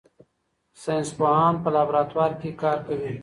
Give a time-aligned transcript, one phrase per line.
[0.83, 3.13] ساینس پوهان په لابراتوار کې کار کوي.